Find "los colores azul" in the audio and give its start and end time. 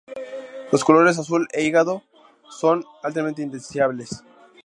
0.71-1.47